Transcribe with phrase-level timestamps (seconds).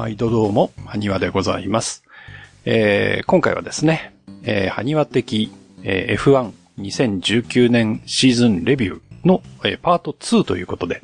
[0.00, 2.04] 毎度どうも、はにわでございます。
[2.64, 4.14] えー今回はですね、
[4.44, 5.52] えー、はにわ的、
[5.82, 11.02] えー F12019 年シーズンレビューの、えーパート2ということで、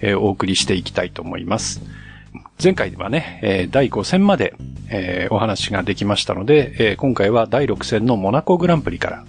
[0.00, 1.82] えーお送りしていきたいと思います。
[2.64, 4.54] 前回はね、えー第5戦まで、
[4.88, 9.24] えーお話ができましたので、えー今回は第6戦のモナコグランプリから、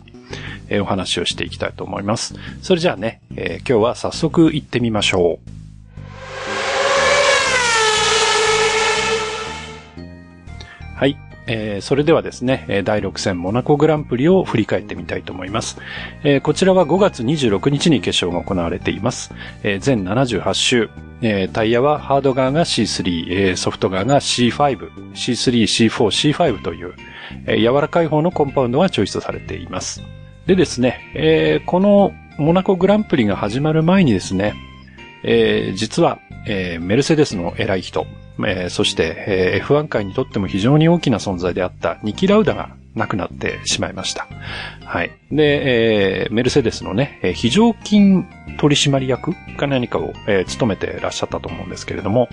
[0.70, 2.36] えーお話をしていきたいと思います。
[2.62, 5.63] それじゃあね、えー今日は早速行ってみましょう。
[11.48, 15.78] えーそれではですね、第6戦モナコグランプリを振り返ってみたいと思います。
[16.24, 19.34] えーこちらは5月26日に決勝が行われています。
[19.64, 20.90] えー全78周。
[21.22, 24.52] えタイヤはハード側が C3、えーソフト側が C5、
[25.14, 26.94] C3、C4、C5 という、
[27.48, 30.02] え柔らかい方のコンパウンドがチョイスされています。
[30.48, 34.54] でですね、えこのモナコグランプリが始まる前にですね、
[35.24, 38.06] え実は、えメルセデスの偉い人、
[38.40, 44.28] えーそして、えー F1 界にとっても非常に大きな存在であったニキ・ラウダが亡くなってしまいました。
[44.86, 45.12] はい。
[45.32, 48.26] で、えーメルセデスのね、えー非常勤
[48.58, 52.28] 取締役か何かを、えー務めてらっしゃったと思うんですけれども、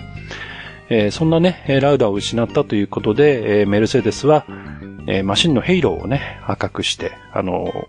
[0.89, 4.45] えーそんなね、ラウダを失ったということで、えーメルセデスは、
[5.07, 7.87] えーマシンのヘイローをね、赤くして、あの、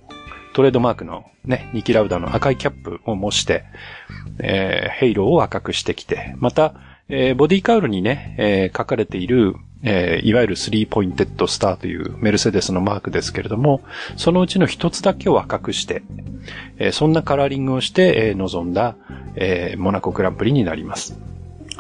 [0.55, 3.65] トレードマークのね、ニキラウダの赤いキャップを模して、
[4.39, 6.75] えーヘイローを赤くしてきて、また、
[7.15, 13.83] えーボディカウルにね、えー書かれている、えーいわゆる three-pointed star というメルセデスのマークですけれども、
[14.17, 16.03] そのうちの一つだけを赤くして、
[16.79, 18.97] えーそんなカラーリングをして、えー臨んだ、
[19.37, 21.19] えーモナコグランプリになります。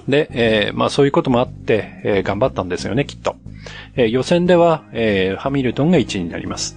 [0.06, 3.36] で、えーまあそういうこともあって、えー頑張ったんですよね、きっと。
[3.96, 6.76] えー予選では、えーハミルトンが1位になります。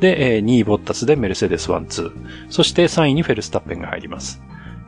[0.00, 2.12] で、2位ボッタスでメルセデス1、2。
[2.50, 4.42] そして3位にフェルスタッペンが入ります。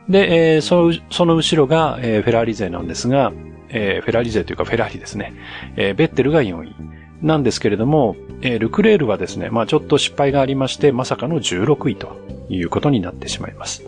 [0.09, 3.31] で、えーその、その後ろが、えーフェラーリ勢なんですが、
[3.69, 5.33] えーフェラーリ勢というかフェラーリですね。
[5.75, 6.75] えベッテルが4位。
[7.21, 13.83] なんですけれども、えルクレールはですね、まあちょっと失敗がありまして、まさかの16位ということになってしまいます。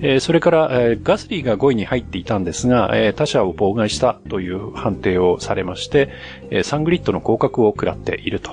[0.00, 6.08] えそれから、えガスリーが5位に入っていたんですが、え他者を妨害したという判定をされまして、
[6.50, 8.52] えサングリッドの降格を食らっていると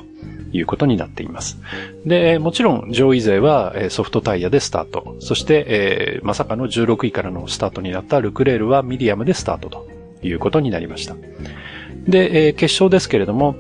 [0.56, 1.60] いうことになっています。
[2.06, 5.16] で、もちろん上位勢はソフトタイヤでスタート。
[5.20, 9.88] そして、えまさかの16位からのスタートになったルクレールはミディアムでスタートと
[10.24, 11.16] いうことになりました。
[12.08, 13.56] で、え決勝ですけれども、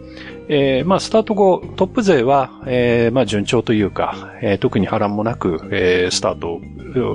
[0.48, 6.62] えーまあ、スタート後、トップ勢は、えーまあ、順調というか、えー特に波乱もなく、えースタート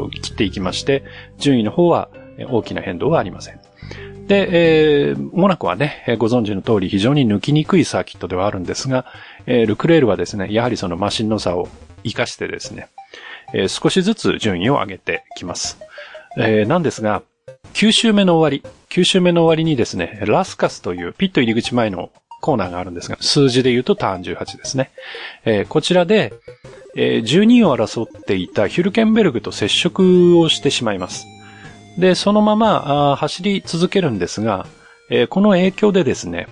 [0.04, 1.04] を切っていきまして、
[1.38, 2.08] 順位の方は
[2.48, 3.69] 大きな変動はありません。
[4.30, 9.04] で、えーモナコはね、ご存知の通り非常に抜きにくいサーキットではあるんですが、
[9.46, 11.68] えールクレールはですね、やはりそのマシンの差を
[12.04, 12.86] 活かしてですね、
[13.52, 15.78] えー少しずつ順位を上げてきます。
[16.38, 17.22] えーなんですが、
[17.74, 22.10] 9周目の終わり、9周目の終わりにですね、ラスカスというピット入り口前の
[22.40, 24.92] コーナーがあるんですが、数字で言うとターン18ですね。
[25.44, 26.32] えーこちらで、
[26.96, 31.26] えー12位を争っていたヒュルケンベルグと接触をしてしまいます。
[32.00, 34.66] で、そのまま走り続けるんですが、
[35.10, 36.48] えーこの影響でですね、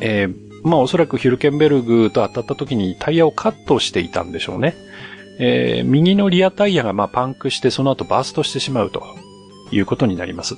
[0.00, 4.76] えーまあおそらくヒルケンベルグと当たった時にタイヤをカットしていたんでしょうね。
[5.40, 9.02] えー右のリアタイヤがまあパンクしてその後バーストしてしまうと
[9.72, 10.54] いうことになります。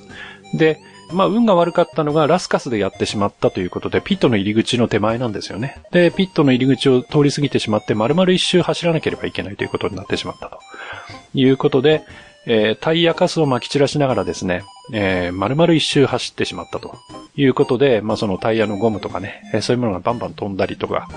[0.53, 0.77] で、
[1.11, 5.81] まあ運が悪かったのがラスカスでやってしまったということで、ピットの入り口の手前なんですよね。
[5.91, 10.59] で、ピットの入り口を通り過ぎてしまって、丸々一周走らなければいけないということになってしまったと
[11.33, 12.03] いうことで、
[12.47, 14.63] えータイヤカスを撒き散らしながらですね、
[14.93, 16.95] えー丸々一周走ってしまったと
[17.35, 21.07] いうことで、まあそのタイヤのゴムとかね、えーそういうものがバンバン飛んだりとか、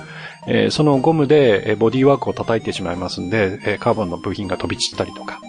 [0.46, 5.40] えーそのゴムでボディーワークを叩いてしまいますんで、えーカーボンの部品が飛び散ったりとか、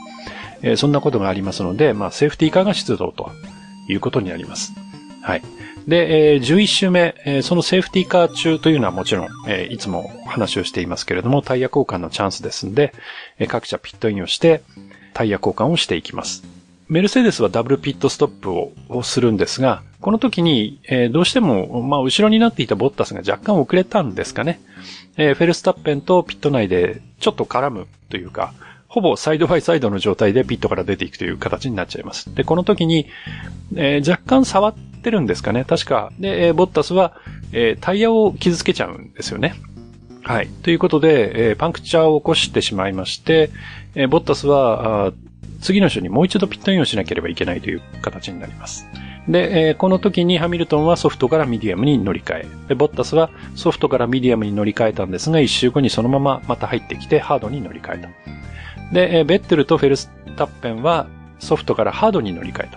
[0.62, 3.32] えーそんなことがありますので、まあセーフティーカーが出動と
[3.88, 4.74] いうことになります。
[5.22, 5.42] はい。
[5.88, 12.94] で、えー11周目、えーそのセーフティーカー中というのはもちろん、えーいつも話をしていますけれども、タイヤ交換のチャンスですんで、
[13.40, 14.62] え各社ピットインをして、
[15.20, 16.44] タイヤ交換をしていきます。
[16.88, 18.52] メルセデスはダブルピットストップ
[18.88, 24.62] をするんですが、この時に、えーどうしても、まあ、後ろになっていたボッタスが若干遅れたんですかね。
[25.18, 28.54] えーフェルスタッペンとピット内でちょっと絡むというか、
[28.88, 32.34] ほぼサイドバイサイドの状態でピットから出ていくという形になっちゃいます。
[32.34, 33.08] で、この時に、
[33.76, 34.74] えー若干触っ
[35.04, 35.66] てるんですかね。
[35.66, 36.14] 確か。
[36.18, 37.18] で、えボッタスは、
[37.52, 39.54] えタイヤを傷つけちゃうんですよね。
[40.30, 40.48] はい。
[40.48, 43.50] ということで、えーパンクチャーを起こしてしまいまして、
[43.96, 45.12] えーボッタスは、
[45.60, 48.86] 次の人にもう一度ピットインをしなければいけないという形になります。
[49.28, 58.94] で、えーこの時にハミルトンはソフトからミディアムに乗り換え、で、ボッタスはソフトからミディアムに乗り換えたんですが、一周後にそのまままた入ってきてハードに乗り換えた。
[58.94, 61.08] で、えーベッテルとフェルスタッペンは
[61.40, 62.70] ソフトからハードに乗り換え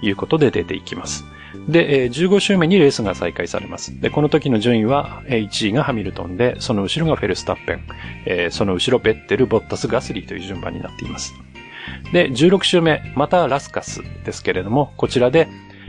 [0.00, 1.24] ということで出ていきます。
[1.68, 4.00] で、えー15周目にレースが再開されます。
[4.00, 7.74] で、この時の順位は、えー1位がハミルトンで、その後ろがフェルスタッペ
[8.46, 11.34] ン、その後ろベッテル、ボッタス、ガスリーという順番になっています。
[12.12, 15.48] で、16周目、またラスカスですけれども、こちらで、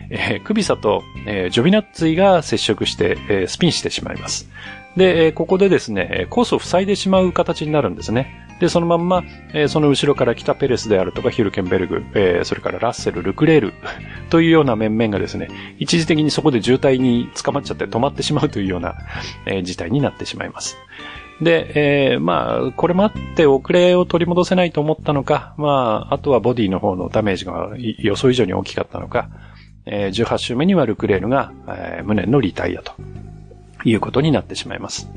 [0.09, 4.49] えークビサと、えージョビナッツイが接触して、えースピンしてしまいます。
[4.97, 8.47] で、ここでですね、コースを塞いでしまう形になるんですね。
[8.59, 9.23] で、そのまんま、
[9.67, 12.03] その後ろから来たペレスであるとか、ヒルケンベルグ、
[12.43, 13.73] それからラッセル、ルクレール
[14.29, 15.47] というような面々がですね、
[15.79, 18.95] 一時的にそこで渋滞に捕まっちゃって止まってしまうというような、
[19.63, 20.77] 事態になってしまいます。
[21.41, 29.29] で、えーまあ、これもあって遅れを取り戻せないと思ったのか、まあ、あとはボディの方のダメージが予想以上に大きかったのか、
[29.87, 32.93] えー18周目にはルクレールが、え無念のリタイアと
[33.85, 35.09] いうことになってしまいます。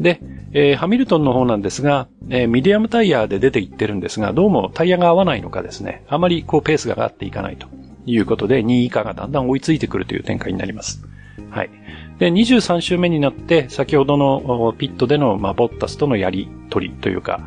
[0.00, 0.20] で、
[0.52, 7.66] えーハミルトンの方なんですが、えーミディアムタイヤで出ていってるんですが、どうもタイヤが合わないのかですね、あまりこうペースが上がっていかないと
[8.06, 11.04] いうことで、2位以下がだんだん追いついてくるという展開になります。
[11.50, 11.70] はい。
[12.18, 17.40] で、23周目になって、先ほどのピットでの、まあ、ボッタスとのやりとりというか、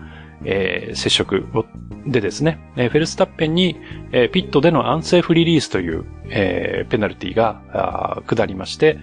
[0.43, 1.65] えー接触を
[2.07, 3.75] でですね、フェルスタッペンに、
[4.31, 8.97] ピットでのアンセーフリリースという、ペナルティが下りまして、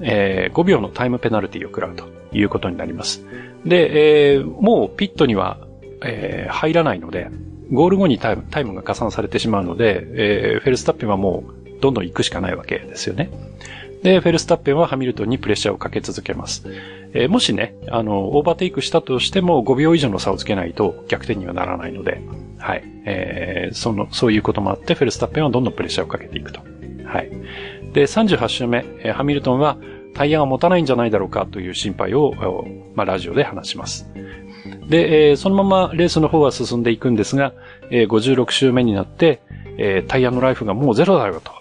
[0.00, 3.24] え5秒のタイムペナルティを食らうということになります。
[3.64, 5.58] で、もうピットには、
[6.48, 7.28] 入らないので、
[7.70, 13.30] ゴール後にタイムタイムが加算されてしまうので、フェルスタッペンはもうどんどん行くしかないわけですよね。
[14.02, 16.64] で、フェルスタッペンはハミルトンにプレッシャーをかけ続けます。
[17.14, 22.20] えーもしね、あの、オーバーテイクしたとしても5秒以上の差をつけないと逆転にはならないので、
[22.58, 22.82] はい。
[23.06, 26.60] えーその、そういうこともあって、フェルスタッペンはどんどんプレッシャーをかけていくと。
[27.04, 27.30] はい。
[27.92, 29.78] で、38周目、えーハミルトンは
[30.14, 32.34] タイヤが持たないんじゃないだろうかという心配を、
[32.94, 34.08] まあ、ラジオで話します。
[34.88, 37.52] で、えーそのままレースの方は進んでいくんですが、
[37.90, 39.40] えー56周目になって、
[39.78, 41.52] えータイヤのライフがもうゼロだよと、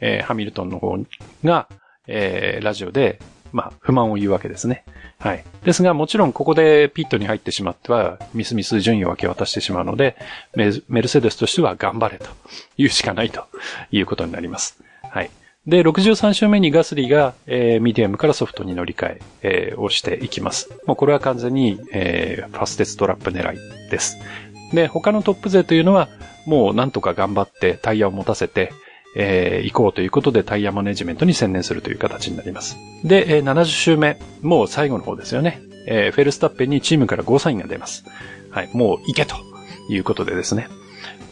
[0.00, 0.96] えーハミルトンの方
[1.44, 1.68] が、
[2.06, 3.18] えーラジオで、
[3.52, 4.84] まあ、不満を言うわけですね。
[5.18, 5.44] はい。
[5.64, 10.16] ですが、もちろんここでピットに入ってしまっては、ミスミス順位を分け渡してしまうので、
[10.54, 12.26] メメルセデスとしては頑張れと
[12.76, 13.46] 言うしかないと
[13.90, 14.78] いうことになります。
[15.08, 15.30] はい。
[15.66, 20.70] で、63周目にガスリーが、えーミディアムからソフトに乗り換え、えーをしていきます。
[20.86, 24.18] もうこれは完全に、えーファステストラップ狙いです。
[24.72, 26.08] で、他のトップ勢というのは、
[26.46, 28.72] もうなんとか頑張ってタイヤを持たせて、
[29.18, 32.76] えー行こうということでタイヤマネジメントに専念するという形になります。
[33.02, 35.60] で、えー70周目、もう最後の方ですよね。
[35.88, 38.04] えーフェルスタッペンにチームからゴーサインが出ます。
[38.50, 39.36] はい、もう行けと
[39.88, 40.68] いうことでですね。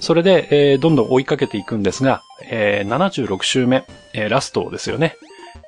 [0.01, 5.17] それで、えーどんどん追いかけていくんですが、えー76周目、えーラストですよね。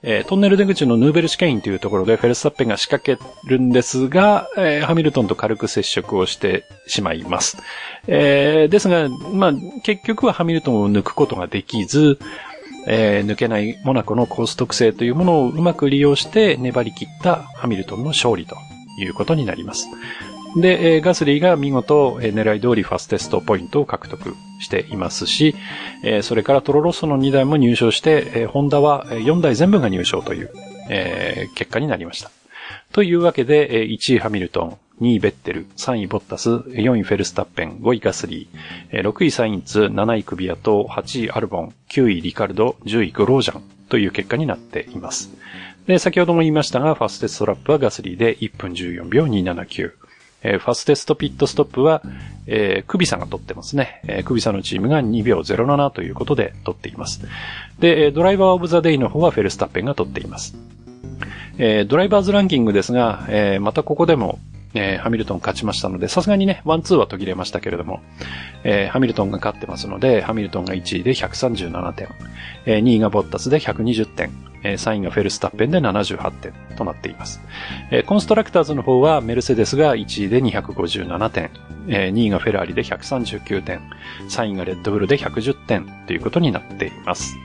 [0.03, 7.59] えートンネル出口のヌーベルシケインというところでフェルスタッペンが仕掛けるんですが、えーハミルトンと軽く接触をしてしまいます。
[8.07, 9.53] えーですが、まあ、
[9.83, 12.19] 結局はハミルトンを抜くことができず、
[12.87, 18.57] えー抜けないモナコのコース特性というものをうまく利用して粘り切ったハミルトンの勝利と
[19.01, 19.89] いうことになります。
[20.57, 25.55] で、えーガスリーが見事、えー狙い通りファステストポイントを獲得していますし、
[26.03, 30.51] えーそれからトロロッソの2台も入賞して、えーホンダは4台全部が入賞という、
[30.91, 32.31] えー結果になりました。
[32.93, 45.31] というわけで、えー1位ハミルトン、2位ベッテル、3位ボッタス、4位フェルスタッペン、5位ガスリー、6位サインツ、7位クビアト、8位アルボン、9位リカルド、10位グロージャンという結果になっています。
[45.87, 50.06] で、先ほども言いましたが、ファステストラップはガスリーで1分14秒279。
[50.47, 52.03] えーファステストピットストップは、
[52.47, 54.01] えークビサが取ってますね。
[54.07, 57.27] えークビサのチームが2秒07ということで取っています。
[57.81, 60.57] で、ドライバーオブザデイの方はフェルスタッペンが取っています。
[61.59, 64.39] えードライバーズランキングですが、えーまたここでも、
[64.77, 68.01] えーハミルトン勝ちましたので、さすがにね、ワンツーは途切れましたけれども、
[68.65, 72.09] えーハミルトンが勝ってますので、ハミルトンが1位で137点、
[72.67, 74.31] えー2位がボッタスで120点、
[74.63, 77.41] えー3位がフェルスタッペンで78点となっています。
[77.91, 81.51] えーコンストラクターズの方はメルセデスが1位で257点、
[81.89, 83.81] えー2位がフェラーリで139点、
[84.29, 87.37] 3位がレッドブルで110点ということになっています。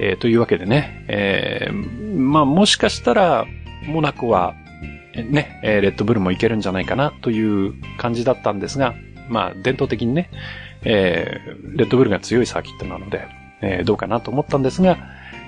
[0.00, 3.46] えーというわけでね、えーまあもしかしたら、
[3.86, 4.54] モナコは、
[5.24, 8.94] ね、えーレッドブルもいけるんじゃないかなという感じだったんですが、
[9.28, 10.30] まあ伝統的にね、
[10.84, 13.26] えーレッドブルが強いサーキットなので、
[13.62, 14.98] えーどうかなと思ったんですが、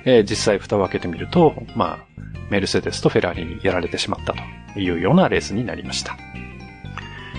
[0.04, 4.34] えー実際蓋を開けてみると、まあ、メルセデスとフェラーリにやられてしまった
[4.74, 6.16] というようなレースになりました。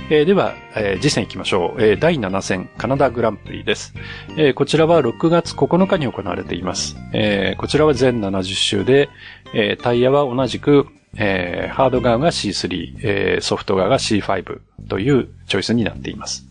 [0.10, 1.82] えーでは、えー次戦行きましょう。
[1.82, 3.94] えー第7戦カナダグランプリです。
[4.38, 6.98] えーこちらは6月9日に行われています。
[7.14, 9.10] えーこちらは全70周で、
[9.54, 16.46] えータイヤは同じく、えーハード側が C3、えーソフト側が C5 というチョイスになっています。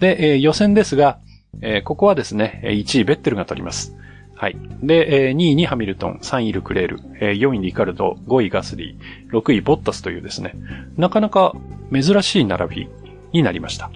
[0.00, 1.18] で、えー予選ですが、
[1.62, 3.96] えーここはですね、1位ベッテルが取ります。
[4.38, 4.56] はい。
[4.82, 10.54] で、えー、2位にハミルトン、3位ルクレール、えー、4位リカルド、5位ガスリー、6位ボッタスというですね、
[10.98, 11.54] なかなか
[11.90, 12.88] 珍しい並び
[13.32, 13.90] になりました。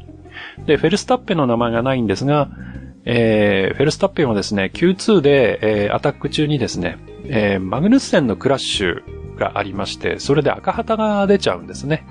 [0.64, 2.48] で、フェルスタッペの名前がないんですが、
[3.04, 9.02] えー、フェルスタッペンはですね、Q2 で、えー、アタック中にですね、えー、マグヌッセンのクラッシュ
[9.40, 12.06] がありまして、それで赤旗が出ちゃうんですね。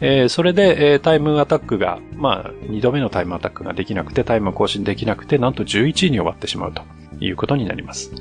[0.00, 6.82] えー、それで、えー、タイムアタックが、まあ、二度目のタイムアタックができなくて、タイム更新できなくて、なんと11位に終わってしまうと。
[7.20, 8.12] いうことになります。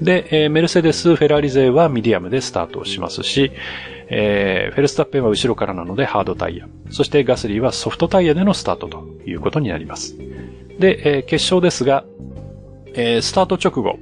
[0.00, 3.52] で、えー、メルセデス、フェラーリ勢はミディアムでスタートをしますし、
[4.08, 10.16] えー、フェルスタッペンは後ろからなのでハードタイヤ、そしてガスリーはソフトタイヤでのスタートということになります。
[10.78, 12.04] で、えー、決勝ですが、
[12.94, 13.98] えー、スタート直後、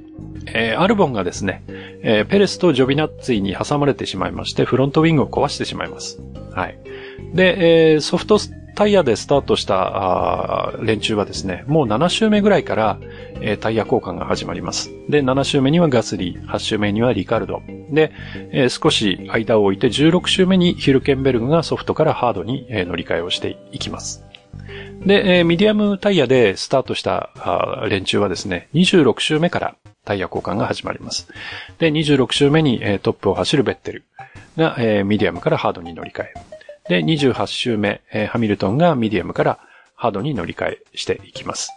[0.47, 1.63] えー、アルボンがですね、
[2.03, 6.21] えー、ペレスとジョビナッツィに挟まれてしまいまして、フロントウィングを壊してしまいます。
[6.53, 6.77] はい。
[7.33, 8.39] で、えー、ソフト
[8.75, 12.99] タイヤでスタートした連中はですね、もう7周目ぐらいから、
[13.41, 14.89] えー、タイヤ交換が始まります。
[15.09, 17.61] で、7周目にはガスリー、8周目にはリカルド。
[17.91, 18.11] で、
[18.51, 24.25] えー、少し間を置いて16周目にヒルケンベルグがソフトからハードに、えー、乗り換えをしていきます。
[25.05, 27.29] で、えー、ミディアムタイヤでスタートした
[27.89, 31.27] 連中はですね、26周目からタイヤ交換が始まります。
[31.79, 34.03] で、26周目に、トップを走るベッテル
[34.57, 36.33] が、ミディアムからハードに乗り換え。
[36.89, 39.59] で、28周目、ハミルトンがミディアムから
[39.95, 41.71] ハードに乗り換えしていきます。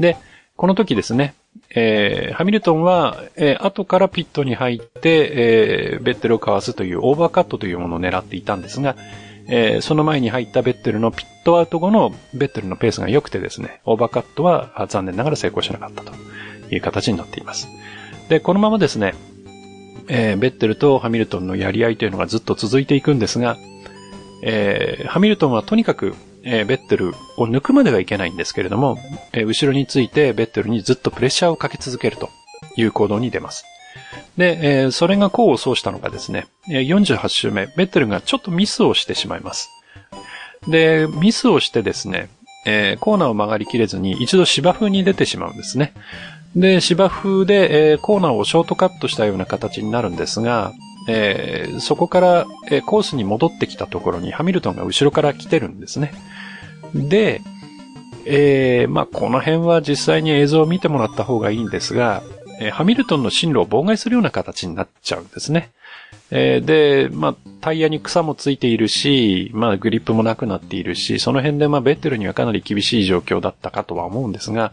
[0.00, 0.16] で、
[0.56, 1.34] この時ですね、
[1.74, 8.96] えー、ハミルトンは、えー、後からピットに入って、えー、ベッテルをかわすというオーバーカットというものを狙っていたんですが、
[9.48, 16.12] えー、その前に入ったベッテルのピットアウト後のベッテルのペースが良くてですね、オーバーカットは残念ながら成功しなかったと
[16.68, 17.68] という形になっています。
[18.28, 19.14] で、このままですね、
[20.08, 23.56] えー、ベッテルとハミルトンのやり合いというのがずっと続いていくんですが、
[24.42, 28.98] えー、ハミルトンはとにかく、えー、ベッテルを抜くまではいけないんですけれども、
[29.32, 32.30] えー、後ろについてベッテルにずっとプレッシャーをかけ続けると
[32.76, 33.64] いう行動に出ます。
[34.36, 39.68] で、えー、それが功を奏したのがですね、48周目、ベッテルがちょっとミスをしてしまいます。
[40.68, 42.30] で、ミスをしてですね、
[42.64, 45.92] えー、コーナーを曲がりきれずに一度芝生に出てしまうんですね。
[46.56, 50.72] で、芝生で、えー、コーナーをショートカットしたような形になるんですが、
[51.08, 56.12] えー、そこから、えー、コースに戻ってきたところにハミルトンが後ろから来てるんですね。
[56.94, 57.40] で、
[58.24, 62.22] えー、まあ、この辺は実際に映像を見てもらった方がいいんですが、
[62.60, 65.70] え、ハミルトンの進路を妨害するような形になっちゃうんですね。
[66.30, 74.72] え、で、まあ、タイヤに草もついているし、まあ、グリップもなくなっているし、その辺でまあ、ベッテルにはかなり厳しい状況だったかとは思うんですが、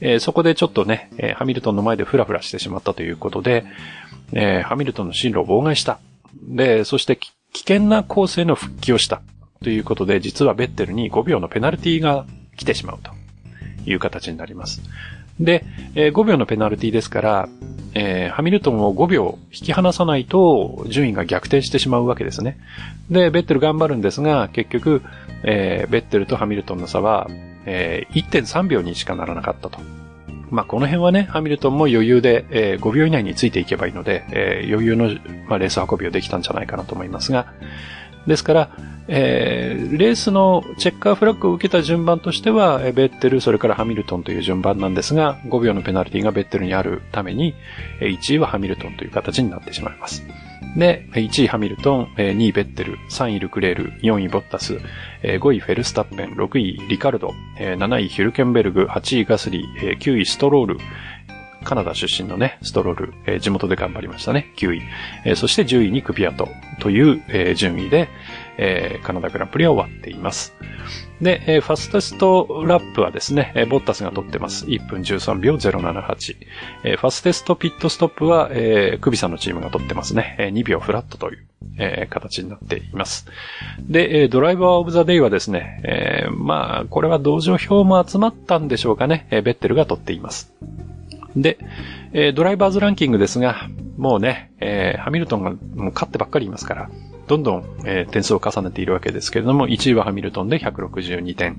[0.00, 3.64] えー、そこでちょっとね、えー、ハミルトンの前でフラフラしてしまったということで、
[4.32, 5.98] えー、ハミルトンの進路を妨害した。
[6.42, 9.22] で、そして危険なコースへの復帰をした。
[9.62, 13.10] ということで、実はベッテルに5秒のペナルティが来てしまうと
[13.90, 14.82] いう形になります。
[15.40, 17.48] で、えー、5秒のペナルティですから、
[17.94, 22.58] えー、ハミルトンを5秒引き離さないと順位が逆転してしまうわけですね。
[23.10, 25.02] で、ベッテル頑張るんですが、結局、
[25.44, 27.28] えー、ベッテルとハミルトンの差は、
[27.66, 29.78] えー、1.3秒にしかならなかったと
[30.54, 35.08] まあ、この辺はね、ハミルトンも余裕で、えー、5秒以内についていけばいいので、えー、余裕の、
[35.48, 37.52] まあ、レース運びをできたんじゃないかなと思いますが、
[38.28, 38.70] ですから、
[39.08, 47.54] えー、レースのチェッカーフラッグを受けた順番としては、ベッテル、それからハミルトンという順番なんですが、5秒のペナルティがベッテルにあるために、
[48.00, 50.24] 1位はハミルトンという形になってしまいます。
[50.76, 54.78] で、1位ハミルトン、2位ベッテル、3位ルクレール、4位ボッタス、
[55.22, 60.78] 5位フェルスタッペン、6位リカルド、7位ヒュルケンベルグ、8位ガスリー、9位ストロール、
[61.64, 64.52] カナダ出身のね、ストロール、えー、地元で頑張りましたね。
[64.56, 64.82] 9位。
[65.24, 68.08] えー、そして10位にクピアトという、えー、順位で、
[68.58, 70.54] えー、カナダグランプリは終わっています。
[71.20, 74.66] で、えー、ファステストラップはですね、えー、ボッタスが取ってます。
[74.66, 76.36] 1分13秒078。
[76.84, 80.36] えー、ファステストピットストップは、えー、クビさんのチームが取ってますね。
[80.38, 81.46] えー、2秒フラットという、
[81.78, 83.26] えー、形になっています。
[83.80, 89.26] で、えー、ドライバーオブザデイはですね、えー、まあ、これは同情票も集まったんでしょうかね。
[89.30, 90.52] えー、ベッテルが取っています。
[91.36, 91.58] で、
[92.12, 95.56] えー、ドライバーズランキングですが、もうね、えー、ハミルトンがも
[95.90, 96.90] う勝ってばっかりいますから、
[97.26, 101.58] どんどん、えー、点数を重ねているわけですけれども、1位はハミルトンで162点、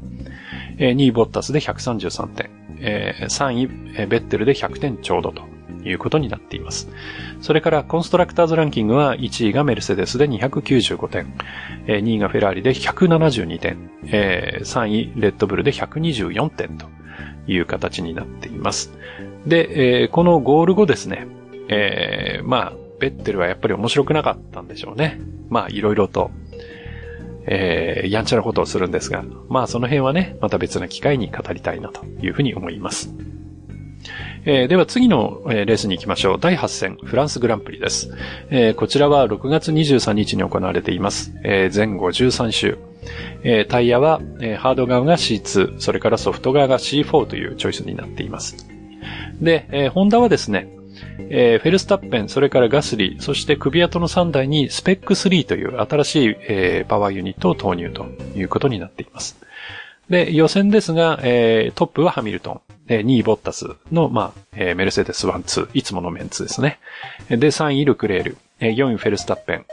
[0.77, 5.43] えー、2位ボッタスで133点、えー、3位、えー、ベッテルで100点ちょうどと
[5.88, 6.89] いうことになっています。
[7.41, 11.34] それからコンストラクターズランキングは1位がメルセデスで295点、
[11.88, 16.88] えー、2位がフェラーリで172点、えー、3位レッドブルで124点と
[17.48, 18.91] いう形になっています。
[19.45, 21.27] で、えー、このゴール後ですね、
[21.69, 22.74] えー、まあ、
[23.06, 25.22] ベッテルはやっぱり面白くなかったんでしょうね。
[25.50, 26.32] まあ、いろいろと、
[27.46, 33.14] えー、やんちゃなことをするんですが、まあ、その辺はね、また別な機会に語りたいなというふうに思います。
[34.46, 36.38] えー、では次の、え、レースに行きましょう。
[36.40, 38.12] 第8戦、フランスグランプリです。
[38.50, 41.32] えー、こちらは6月23日に行われています。
[41.44, 42.80] えー、前後13周。
[43.44, 48.68] えー、タイヤは、え、ハード側が C2、それからソフト側が C4 というチョイスになっています。
[49.40, 50.70] で、えー、ホンダはですね、
[51.30, 59.38] えー、フェルスタッペン、それからガスリー、そして首跡の3台にスペック3という新しい、えー、パワーユニットを投入ということになっています。
[60.10, 66.80] で、予選ですが、えー、トップはハミルトン、え2位ボッタスの、まあ、えー、メルセデス1、2、いつものメンツですね。
[67.30, 69.66] で、3位ルクレール、え4位フェルスタッペン。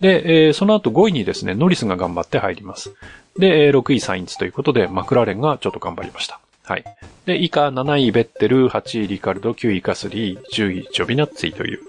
[0.00, 2.94] で、えー、その後5位にですね、ノリスが頑張って入ります。
[3.38, 6.40] で、6位サインツということで、マクラーレンがちょっと頑張りました。
[6.68, 6.84] はい。
[7.24, 11.80] で、以下7位ベッテル、8位リカルド、9位カスリー、10位ジョビナッツィという、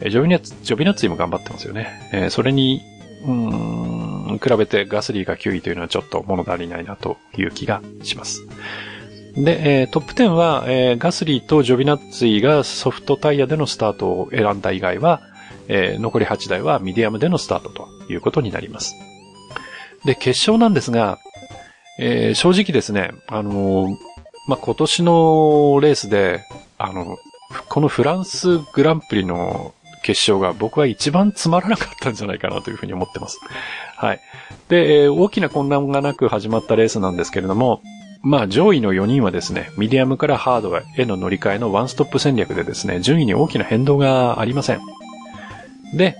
[0.00, 2.08] えジョビナッツ、ジョビナッツィも頑張ってますよね。
[2.12, 2.80] えー、それに、
[3.26, 8.46] うん、比べてガスリーが9位というのはちょっと物足りないなという気がします。
[9.34, 15.20] で、えー、トップ10は、えー、ガスリーとジョビナッツィがソフトタイヤでのスタートを選んだ以外は、
[15.68, 18.94] えー、残り8台はミディアムでのスタートということになります。
[20.06, 21.18] で、決勝なんですが、
[21.98, 23.96] えー、正直ですね、あのー、
[24.48, 26.44] まあ、今年のレースで、
[26.78, 27.18] あの、
[27.68, 33.40] このフランスグランプリの決勝が僕は一番つまらなかったんじゃないかなというふうに思ってます。
[33.96, 34.20] はい。
[34.68, 37.82] で、えー、大きな混乱がなく始まったレースなんですけれども、
[38.22, 44.80] まあ上位の4人はですね、ミディアムからハードへの乗り換えのワンストップ戦略でですね、順位に大きな変動がありません。
[45.94, 46.16] で、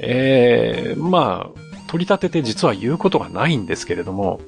[0.00, 4.40] えー、まあ、取り立てて実は言うことがないんですけれども、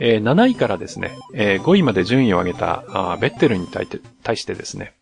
[0.00, 2.84] えー、7位からですね、えー、5位まで順位を上げた
[3.20, 3.86] ベッテルに対
[4.22, 4.94] 対してですね、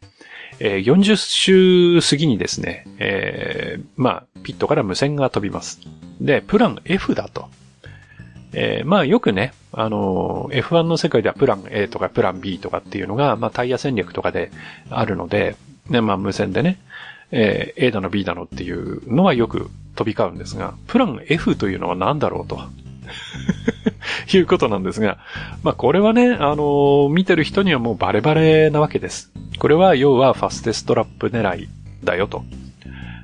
[0.60, 5.80] えー、40周過ぎにですね、えー、まあ、ピットから無線が飛びます。
[6.20, 7.48] で、プラン F だと。
[8.52, 14.50] えー、まあよくね、あのー、F1 の世界ではプラン A とかプラン B とかっていうのが、まあタイヤ戦略とかで
[14.90, 15.56] あるので、
[15.90, 16.78] ね、まあ無線でね、
[17.30, 22.60] えー、A だの B だのっていうのはよく飛び交うんですが、プラン F というのは何だろうと。
[24.32, 25.18] いうことなんですが、
[25.62, 29.32] まあこれはね、あのー、見てる人にはもうバレバレなわけです。
[29.58, 31.68] これは要はファステストラップ狙い
[32.04, 32.44] だよと、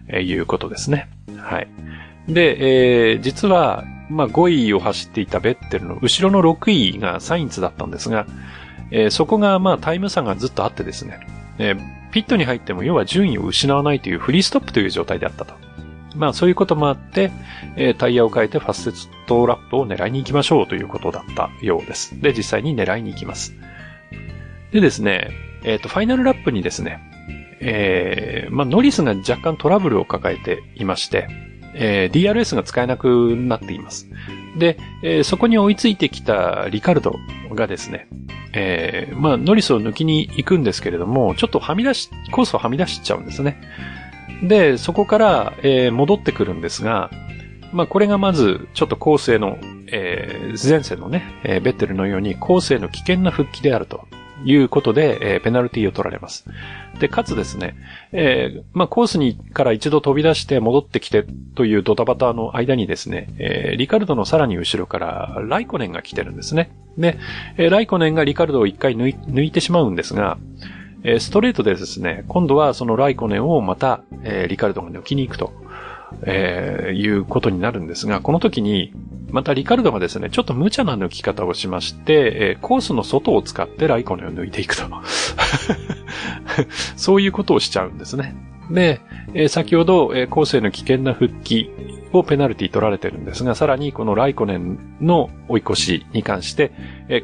[0.08, 1.08] えー、いうことですね。
[1.36, 1.68] はい。
[2.28, 8.26] で、えー、実は、まあ5位を走っていたベッテルの後ろの6位がサインツだったんですが、
[8.90, 11.26] えー、そこがまあタイム差がずっとあってですね、
[11.58, 15.63] えー、ピットに入っても要は順位を失わないというフリーストップという状態であったと。
[16.14, 17.30] まあそういうこともあって、
[17.76, 22.20] えー、タイヤを変えてファステットラップを狙いに行きましょうということだったようです。
[22.20, 23.54] で、実際に狙いに行きます。
[24.72, 25.30] でですね、
[25.64, 27.00] えっ、ー、と、ファイナルラップにですね、
[27.60, 31.28] えー、まあノリスが若干トラブルを抱えていまして、
[31.74, 34.08] えー、DRS が使えなくなっています。
[34.58, 37.16] で、えー、そこに追いついてきたリカルド
[37.52, 38.08] がですね、
[38.52, 43.60] えー、まあ、ノリスを抜きに行くんですけれども、ちょっとはみ出し、コースをはみ出しちゃうんですね。
[44.42, 47.10] で、そこから、えー、戻ってくるんですが、
[47.72, 49.58] まあ、これがまず、ちょっとコースへの、
[49.88, 54.06] えー、前線のね、えー、ベッテルのようにコースへの危険な復帰であると
[54.44, 56.44] いうことで、えー、ペナルティを取られます。
[57.00, 57.74] で、かつですね、
[58.12, 61.24] えー、まあ、コースにから一度飛び出して戻ってきて
[61.56, 66.70] というドタバタの間にですね、えー、リカルドのさらに後ろからライコネンが来てるんですね。
[66.96, 67.18] で、
[67.56, 70.38] えー、ライコネンがリカルドを一回抜いてしまうんですが、
[71.04, 75.52] えー、ストレートでですね、今度はそのライコネンをまた、えー、リカルドが抜きに行くと、
[76.22, 78.92] えー、いうことになるんですが、この時に、
[79.30, 84.84] またリカルドがですね、ちょっと無茶な抜き方をしまして、え、コースの外を使ってライコネンを抜いていくと。
[86.96, 88.34] そういうことをしちゃうんですね。
[88.70, 89.00] で、
[89.34, 91.70] え、先ほど、えー、コースへの危険な復帰
[92.18, 96.72] をペナルティ取られてるんですが、さらにこのライコネンの追い越しに関して、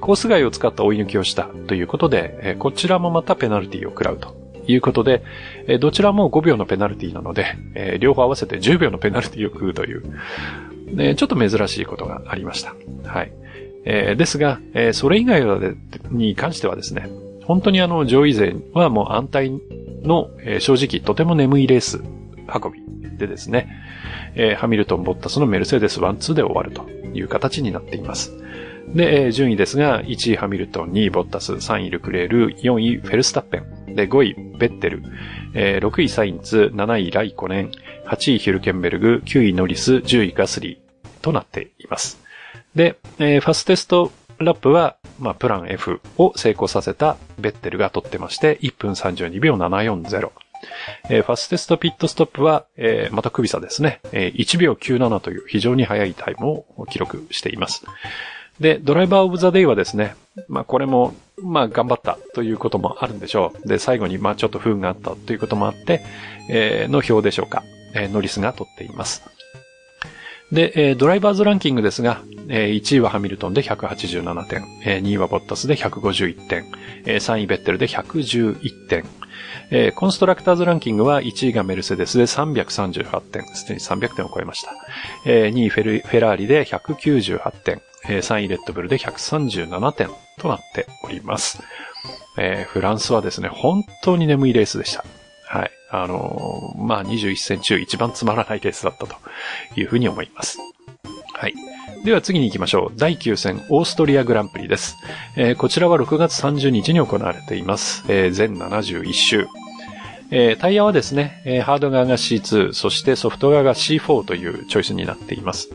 [0.01, 5.23] コース外を使った追い抜きをしたということで、こちらもまたペナルティを食らうということで、
[5.81, 10.03] どちらも5秒のペナルティなので、両方合わせて10秒のペナルティを食うという、
[11.17, 12.75] ちょっと珍しいことがありました。
[13.05, 13.33] はい。
[13.85, 14.61] ですが、
[14.93, 15.43] それ以外
[16.11, 17.09] に関してはですね、
[17.45, 19.53] 本当にあの上位勢はもう安泰
[20.03, 22.03] の、正直とても眠いレース
[22.53, 23.69] 運びでですね、
[24.35, 28.33] えー、ハミルトン・ボッタスのメルセデス1-2で終わるという形になっています。
[28.95, 35.03] で、えー、順位ですが、1位ハミルトン、2位ボッタス、3位ルクレール、4位フェルスタッペン、で、5位ベッテル、
[35.55, 37.73] えー、6位サインツ、7位ライコネン、
[38.07, 42.21] 8位ヒルケンベルグ、9位ノリス、10位ガスリーとなっています。
[42.75, 50.31] で、えー、ファステストラップは、まあ、プラン F を成功させたベッテルが取ってまして、1分32秒740。
[51.09, 57.85] えー、ファステストピットストップは、えー、また首差ですね、えー、1秒97という非常に速いタイムを記録しています。
[58.61, 60.15] で、ドライバーオブザデイはですね、
[60.49, 63.69] まあこれも、まあ頑張ったということもあるんでしょう。
[63.69, 66.03] で、最後にまあちょっと不運があったということもあって、
[66.51, 67.63] えー、の表でしょうか。
[67.95, 69.23] えー、ノリスが取っています。
[70.53, 76.65] で、えー、ドライバーズランキングですが、えー、1位はハミルトンで187点、えー、2位はボッタスで151点、
[77.07, 79.05] えー、3位ベッテルで111点、
[79.71, 84.75] えー、コンストラクターズランキングは1位がメルセデスで338点、すでに300点を超えました。
[85.25, 91.63] えー、2位フェラーリで198点、えー、3位レッドブルで137点となっております。
[92.39, 95.05] えー、フランスはですね、本当に眠いレースでした。
[95.47, 95.71] はい。
[95.91, 99.17] あのー、まあ、21戦中一番つまらないレースだったと
[99.77, 100.59] いうふうに思います。
[101.35, 101.55] はい。
[102.05, 102.99] では次に行きましょう。
[102.99, 104.97] 第9戦オーストリアグランプリです。
[105.37, 108.05] えー、こちらは6月30日に行われています。
[108.09, 109.47] えー、全71周。
[110.31, 115.69] えー、タイヤはですね、えー、ハード側が C2、そしてソフト側が C4 というチョイスになっています。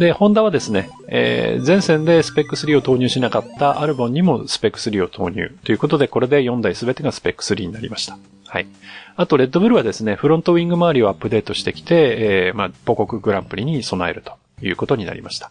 [0.00, 8.18] で、ホンダはですね、えー、前線でスペック3を投入しなかったアルボンにもスペック3を投入ということで、これで4台すべてがスペック3になりました。
[8.48, 8.66] はい。
[9.14, 15.50] あと、レッドブルはですね、フロントウィング周りをアップデートしてきて、えー、まあ、母国グランプリに備えるとということになりました。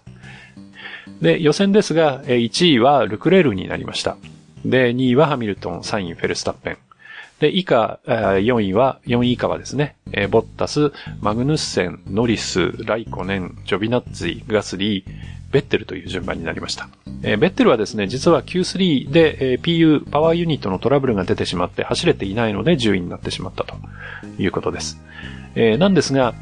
[1.21, 4.17] で、予選ですが、1位はルクレールになりました。
[4.65, 6.77] で、2位はハミルトン、3位フェルスタッペン。
[7.39, 9.95] で、以下、4位は、4位以下はですね、
[10.29, 10.91] ボッタス、
[11.21, 15.03] マグヌッセン、ノリス、ライコネン、ジョビナッツィ、ガスリー、
[15.51, 16.89] ベッテルという順番になりました。
[17.21, 23.75] ベッテルはですね、実は Q3 で、PU、パワーユニットのトラブルが出てしまって走れていないので10位になってしまったと
[24.37, 25.01] いうことです。
[25.55, 26.35] なんですが、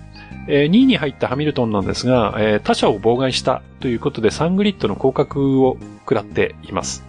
[0.48, 7.08] 2位に入ったハミルトンなんですが、他者を妨害したということで3グリッドの降格を食らっています。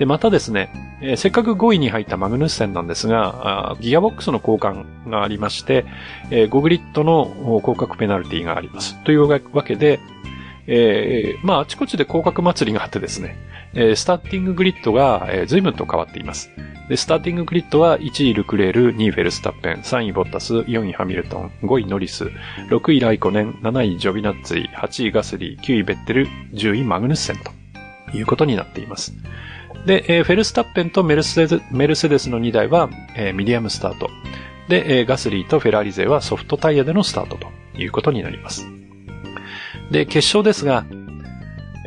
[0.00, 5.84] で、またですね、えー、せっかく5位に入ったマグヌッセンなんですが、ギアボックスの交換がありまして、
[6.30, 7.26] えー、5グリッドの
[7.62, 8.96] 降格ペナルティがあります。
[9.04, 10.00] というわけで、
[10.66, 13.36] えー、まあ、あちこちで降格祭りがあってですね、
[13.74, 16.50] え、スターティンググリッドが、えー、随分と変わっています。
[16.88, 22.30] で、スターティンググリッドは1位ルクレール、2位フェルスタッペン、3位ボッタス、4位ハミルトン、5位ノリス、
[22.68, 29.14] 6位ライコネン、7位ジョビナッツィ、8位ガスリー、9位ベッテル、10位マグヌッセンということになっています。
[29.86, 34.10] で、えー、フェルスタッペンとメルセデメルセデスの2台は、えー、ミディアムスタート。
[34.68, 38.66] で、えー、ガスリーとフェラーリ勢はソフトタイヤでのスタートということになります。
[39.90, 40.84] で、決勝ですが、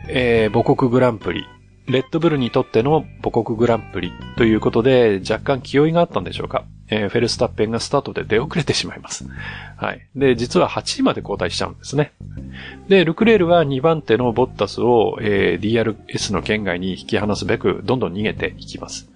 [0.07, 1.45] えー、母国グランプリ。
[1.87, 6.65] レッドブルにとっての母国グランプリということで、若干気負いがあったんでしょうか。
[6.89, 9.25] えー、フェルスタッペンがスタートで出遅れてしまいます。
[9.77, 10.07] はい。
[10.15, 12.13] で、実は8位まで後退しちゃうんですね。
[12.87, 19.09] で、ルクレールは2番手のボッタスを、えー、DRS の圏外に引き離すべく、どんどん逃げていきます。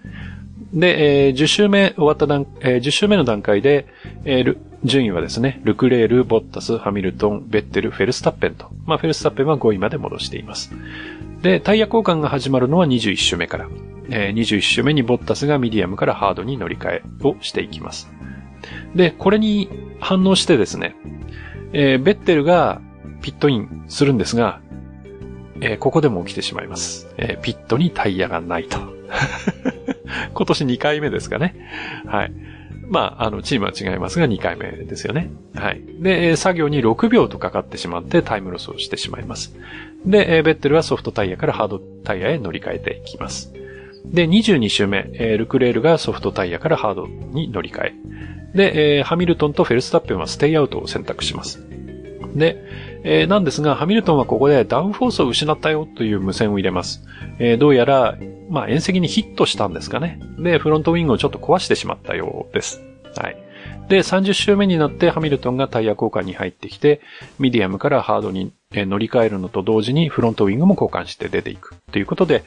[0.73, 3.88] で、えー、10周目終わった段、えー、10周目の段階で、
[4.25, 8.69] えー、順位はですね、ルクレール、ボッタス、ハミルトン、ベッテル、フェルスタッペンと。
[8.86, 10.71] まあ、フェルスタッペンは5位まで戻しています。
[11.41, 13.67] で、タイヤ交換が始まるのは21周目から。
[14.10, 18.10] えー、21周目にボッタスがミディアムからハードに乗り換えをしていきます。
[18.95, 19.69] で、これに
[20.00, 20.95] 反応してですね、
[21.73, 22.82] えー、ベッテルが
[23.21, 24.62] ピットインするんですが、
[25.60, 27.13] えー、ここでも起きてしまいます。
[27.17, 28.78] えー、ピットにタイヤがないと。
[30.34, 31.56] 今年2回目ですかね。
[32.06, 32.34] はい。
[32.89, 35.30] まあ、あの、チームは違いますが2回目ですよね。
[35.54, 35.82] はい。
[36.00, 39.54] で、作業に6秒とかかってしまってタイムロスをしてしまいます。
[40.06, 43.54] で、ベッテルはソフトタイヤからハードタイヤへ乗り換えていきます。
[44.06, 45.04] で、22周目、
[45.38, 47.93] ルクレールがソフトタイヤからハードに乗り換え。
[48.56, 51.62] で、ハミルトンとフェルスタッペンはステイアウトを選択します。
[52.36, 52.63] で、
[53.10, 57.06] えー、なんですが、ハミルトンはここでダウンフォースを失ったよという無線を入れます。
[57.39, 58.17] えー、どうやら、
[58.50, 60.20] まあ、縁石にヒットしたんですかね。
[60.38, 62.84] で、フロントウィングをちょっと壊してしまったようです。
[63.15, 63.38] はい。
[63.88, 67.00] で、30周目になってハミルトンがタイヤ交換に入ってきて、
[67.39, 72.43] ミディアムからハードに乗り換えるのと同時にフロントウィングも交換して出ていくということで、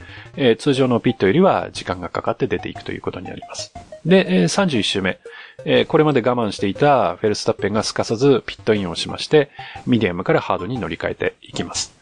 [0.59, 3.73] 通常のピットよりは時間がかかって出ていくということになります。
[4.05, 5.19] で、えー、31周目、
[5.65, 9.49] えー、これまで我慢していたフェルスタッペンがすかさずピットインをしまして、
[9.85, 11.93] ミディアムからハードに乗り換えていきます。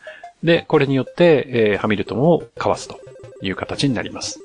[0.44, 3.00] で、これによって、えー、ハミルトンをかわすと
[3.42, 4.40] いう形になります。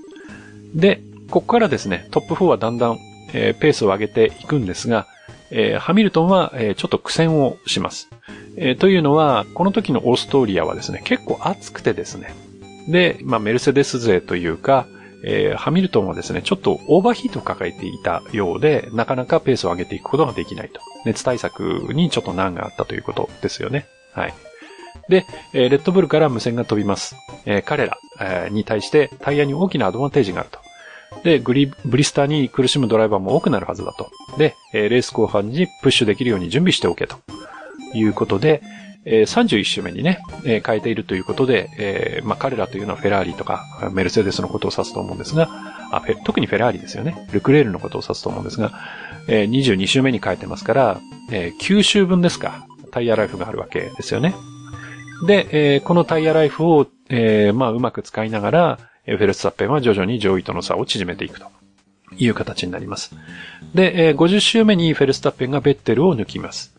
[0.74, 1.00] で、
[1.30, 2.98] ここからですね、トップ4はだんだん、
[3.32, 5.06] えー、ペースを上げていくんですが、
[5.50, 8.08] えー、ハミルトンは、えー、ちょっと苦戦をします。
[8.56, 12.34] えー、というのは、この時のオーストリアはですね、結構暑くてですね。
[12.88, 14.86] で、まあ、メルセデス勢というか、
[15.26, 20.80] えー、ハミルトンはですね、ちょっとオーバーヒートを抱えていたようで、なかなかペースを上げていくことができないと。
[21.04, 23.86] 熱対策にちょっと難があったということですよね。
[24.12, 24.34] はい。
[25.08, 27.16] で、えー、レッドブルから無線が飛びます。
[27.46, 30.58] えー、彼ら、えー、に対してタイヤに大きなアドバンテージがあると。
[31.22, 34.10] で、グリ、ブリスターに苦しむドライバーも多くなるはずだと。
[34.36, 37.16] で、え、レース後半にプッシュできるように準備しておけと。
[37.94, 38.62] いうことで、
[39.06, 45.48] えー、31周目にね、変えているということで、まあ、彼らというのはフェラーリとか、メルセデスのことを指すと思うんですが、
[45.90, 47.28] あ特にフェラーリですよね。
[47.32, 48.72] ルクレールのことを指すと思うんですが、
[49.28, 54.34] えー、22周目に変えてますから、えー、9周分ですか、タイヤライフがあるわけですよね。
[55.26, 56.86] で、このタイヤライフを、
[57.54, 61.46] まあ、うまく使いながら、フェルスタッペンは徐々に上位との差を縮めていくと
[62.16, 63.14] いう形になります。
[63.74, 66.73] で、えー、50周目にフェルスタッペンがベッテルを抜きます。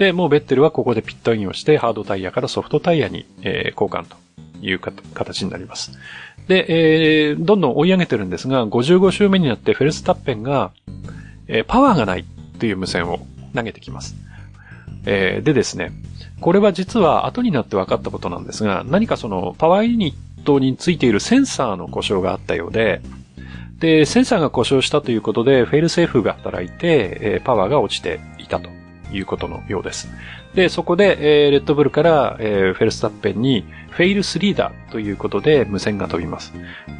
[0.00, 4.16] で、もうベッテルはここでピットインをして、ハードタイヤからソフトタイヤに、え、交換と
[4.62, 5.92] いう形になります。
[6.48, 10.72] で、えー、どんどん追い上げてるんですが、55周目になってフェルスタッペンが、
[11.48, 12.24] えー、パワーがない
[12.58, 13.20] という無線を
[13.54, 14.16] 投げてきます。
[15.04, 15.92] えー、でですね、
[16.40, 23.02] これは実は後になって分かったことなんですが、何かそのパワーユニットについているセンサーの故障があったようで、
[23.80, 28.79] で、センサーが故障したということで、フェイルセーフが働いて、えー、パワーが落ちていたと
[29.12, 30.08] いうことのようです。
[30.54, 36.52] で、そこで、えー、レッドブルから、えー、フェルスタッペンに、フェイルスリーダーということで無線が飛びます。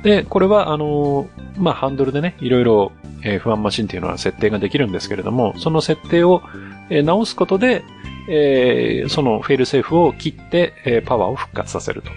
[0.02, 2.92] で、これは、あのー、まあ、ハンドルでね、いろいろ、
[3.22, 6.42] えー、 F1マシンっていうのは設定ができるんですけれども、その設定を、
[6.88, 7.84] えー、直すことで、
[8.28, 12.10] えー、そのフェイルセーフを切って、えー、パワーを復活させると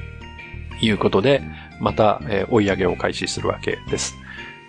[0.85, 1.41] いうことで、
[1.79, 4.15] また、えー、追い上げを開始するわけです。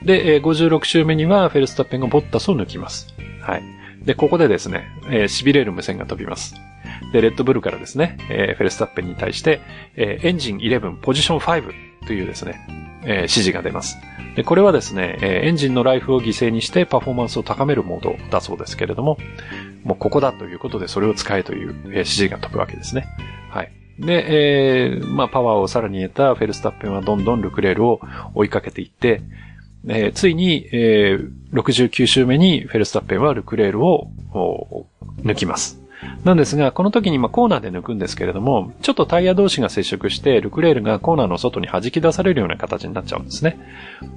[0.03, 3.15] で、えー、56周目にはフェルスタッペンがボッタスを抜きます。
[3.41, 3.63] はい。
[4.05, 6.55] で、ここでですね、えー、痺れる無線が飛びます。
[7.13, 9.61] で、レッドブルからですね、えー、フェルスタッペンに対して、
[9.97, 11.73] えー、エンジン11ポジション5
[12.07, 12.67] というですね、
[13.05, 13.97] えー、指示が出ます。
[14.37, 19.19] で、これはですね、えー、エンジンのライフを犠牲にしてパフォーマンスを高めるモードだそうですけれども、
[19.85, 23.07] もうここだということでそれを使えという、えー、指示が飛ぶわけですね。
[23.51, 23.73] はい。
[23.99, 28.01] で、えー、まあ、パワーをさらに得たフェルスタッペンはどんどんルクレールを
[28.35, 29.23] 追いかけていって、
[29.89, 34.09] えー、ついに、えー、69周目にフェルスタッペンはルクレールを
[35.23, 35.85] 抜きます。
[36.25, 43.59] なんですが、この時にまコーナーで抜くんですけれども、ちょっとタイヤ同士が接触して、ルクレールがコーナーの外に弾き出されるような形になっちゃうんですね。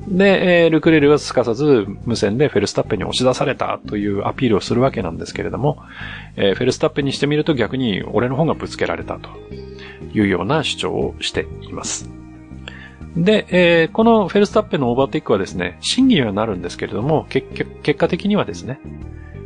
[0.08, 5.84] で、えー、ルクレールはすかさず無線でフェルスタッペンに押し出されたというアピールをするわけなんですけれども、
[6.36, 9.30] えー、フェルスタッペンにしてみると逆に俺の方がぶつけられたと
[10.14, 12.17] いうような主張をしています。
[13.18, 17.48] で、えー、このフェルスタッペンのオーバーテイクはですね、審議にはなるんですけれども、結
[17.96, 18.80] 果的にはですね、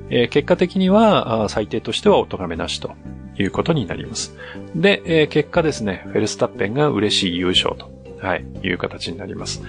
[0.09, 2.91] えー、結果的には最低としてはお咎めなしと
[3.37, 4.35] いうことになります。
[4.75, 9.63] で、えー、結果ですね、フェルスタッペンが嬉しい優勝と、はい、いう形になります。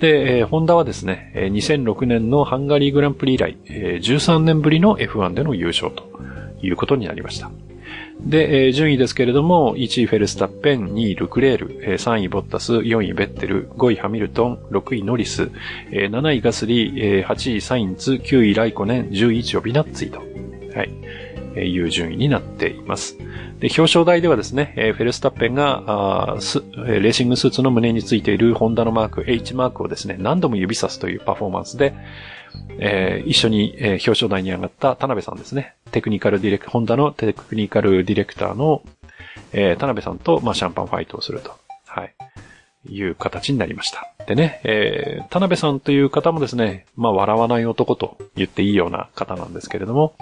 [0.00, 6.10] で、えー、ホンダはですね、2006年のハンガリーグランプリ以来、えー、13年ぶりの F1 での優勝と
[6.62, 7.50] いうことになりました。
[8.24, 15.50] で、えー、順位ですけれども、1位フェルスタッペン、2位ルクレール、えー、3位ボッタス、4位ベッテル、5位ハミルトン、6位ノリス、
[15.90, 20.90] えー、7位ガスリー、えー、8位サインツ、9位ライコネン、10位ジョビナッツィと、はい、
[21.56, 23.18] えー、いう順位になっています。
[23.58, 31.92] で、表彰台ではですね、えー、フェルスタッペンがあーレーシングスーツの胸についているホンダのマーク、H マークをですね、何度も指さすというパフォーマンスで、
[32.78, 35.74] えー、一緒に、えー、表彰台に上がった田辺さんですね。
[35.92, 38.82] テクニカルディレク、ホンダのテクニカルディレクターの、
[39.52, 41.54] えー、田辺さんと、まあ、シャンパンファイトをすると。
[41.86, 42.14] はい。
[42.88, 44.12] いう形になりました。
[44.26, 50.16] でね、えー、田辺さんという方もですね、まあ、笑わない男と言っていいような方なんですけれども、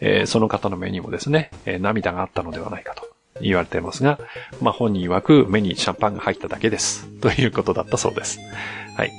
[0.00, 3.02] えー、その方の目にもですね、えー、涙があったのではないかと
[3.40, 4.18] 言われていますが、
[4.60, 7.06] まあ、本人曰く目にシャンパンが入っただけです。
[7.20, 8.38] ということだったそうです。
[8.96, 9.12] はい。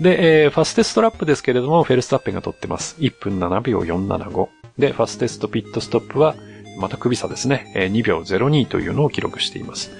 [0.00, 2.96] で、えー、ファステストラップですけれども、フェルスタッペンが取ってます。
[2.98, 4.48] 1分7秒475。
[4.78, 6.34] で、ファステストピットストップは、
[6.78, 7.72] また首差ですね。
[7.74, 9.90] 2秒02というのを記録しています。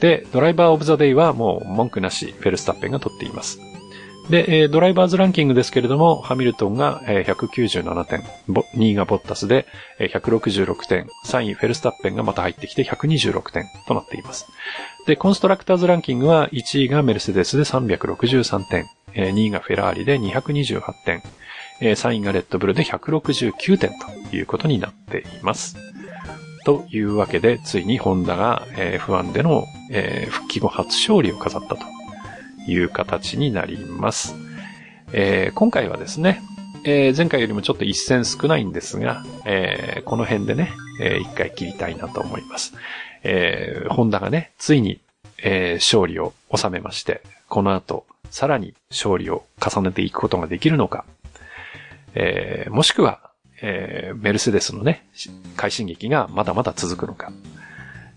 [0.00, 3.58] で、ドライバーオブザデイはもう文句なし、フェルスタッペンが取っています。
[4.28, 8.20] で、ドライバーズランキングですけれども、ハミルトンが、197点、
[8.76, 9.66] 2位がボッタスで、
[9.98, 14.46] 166点、3位フェルスタッペンがまた入ってきて126点となっています。
[15.06, 21.22] で、コンストラクターズランキングは1位がメルセデスで363点、2位がフェラーリで228点、
[21.80, 23.90] 3位がレッドブルで169点
[24.30, 25.76] ということになっています。
[26.64, 29.64] というわけで、ついにホンダが F1 での
[30.28, 31.78] 復帰後初勝利を飾ったと
[32.66, 34.34] いう形になります。
[35.12, 36.42] え今回はですね、
[36.84, 42.74] え前回よりもちょっと一戦少ないんですが、えこの辺でね、え一回切りたいなと思います。
[43.22, 45.00] えホンダがね、ついに、
[45.42, 51.04] え勝利を収めまして、この後、さらに勝利を重ねていくことができるのか、
[52.14, 53.30] えー、もしくは、
[53.62, 55.08] えー、メルセデスのね、
[55.56, 57.32] 快進撃がまだまだ続くのか、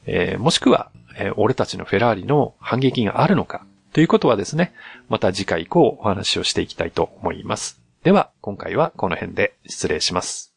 [0.06, 4.74] えー、もしくは、えー、俺たちのフェラーリの反撃があるのか、ということはですね、
[5.10, 7.82] また次回以降お話をしていきたいと思います。
[8.04, 10.53] では、今回はこの辺で失礼します。